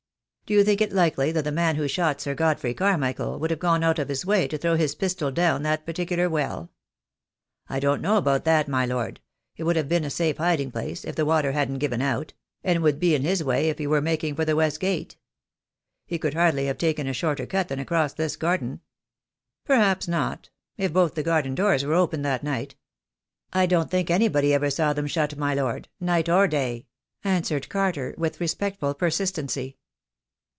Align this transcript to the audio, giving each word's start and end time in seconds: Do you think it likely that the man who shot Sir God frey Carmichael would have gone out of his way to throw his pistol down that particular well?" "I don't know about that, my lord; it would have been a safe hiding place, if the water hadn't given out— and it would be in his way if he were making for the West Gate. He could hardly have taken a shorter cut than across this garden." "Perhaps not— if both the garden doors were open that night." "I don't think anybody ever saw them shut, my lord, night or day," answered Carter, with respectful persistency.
Do 0.47 0.57
you 0.57 0.65
think 0.65 0.81
it 0.81 0.91
likely 0.91 1.31
that 1.31 1.45
the 1.45 1.51
man 1.53 1.77
who 1.77 1.87
shot 1.87 2.19
Sir 2.19 2.35
God 2.35 2.59
frey 2.59 2.73
Carmichael 2.73 3.39
would 3.39 3.51
have 3.51 3.59
gone 3.61 3.85
out 3.85 3.97
of 3.99 4.09
his 4.09 4.25
way 4.25 4.49
to 4.49 4.57
throw 4.57 4.75
his 4.75 4.95
pistol 4.95 5.31
down 5.31 5.63
that 5.63 5.85
particular 5.85 6.29
well?" 6.29 6.69
"I 7.69 7.79
don't 7.79 8.01
know 8.01 8.17
about 8.17 8.43
that, 8.43 8.67
my 8.67 8.85
lord; 8.85 9.21
it 9.55 9.63
would 9.63 9.77
have 9.77 9.87
been 9.87 10.03
a 10.03 10.09
safe 10.09 10.35
hiding 10.39 10.69
place, 10.69 11.05
if 11.05 11.15
the 11.15 11.23
water 11.23 11.53
hadn't 11.53 11.77
given 11.77 12.01
out— 12.01 12.33
and 12.65 12.75
it 12.75 12.79
would 12.81 12.99
be 12.99 13.15
in 13.15 13.21
his 13.21 13.41
way 13.41 13.69
if 13.69 13.77
he 13.77 13.87
were 13.87 14.01
making 14.01 14.35
for 14.35 14.43
the 14.43 14.57
West 14.57 14.81
Gate. 14.81 15.15
He 16.05 16.19
could 16.19 16.33
hardly 16.33 16.65
have 16.65 16.77
taken 16.77 17.07
a 17.07 17.13
shorter 17.13 17.45
cut 17.45 17.69
than 17.69 17.79
across 17.79 18.11
this 18.11 18.35
garden." 18.35 18.81
"Perhaps 19.63 20.05
not— 20.09 20.49
if 20.77 20.91
both 20.91 21.15
the 21.15 21.23
garden 21.23 21.55
doors 21.55 21.85
were 21.85 21.93
open 21.93 22.23
that 22.23 22.43
night." 22.43 22.75
"I 23.53 23.67
don't 23.67 23.89
think 23.89 24.11
anybody 24.11 24.53
ever 24.53 24.69
saw 24.69 24.91
them 24.91 25.07
shut, 25.07 25.37
my 25.37 25.53
lord, 25.53 25.87
night 26.01 26.27
or 26.27 26.45
day," 26.45 26.87
answered 27.23 27.69
Carter, 27.69 28.13
with 28.17 28.41
respectful 28.41 28.93
persistency. 28.93 29.77